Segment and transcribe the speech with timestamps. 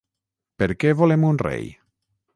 [0.63, 1.73] Per què volem un rei?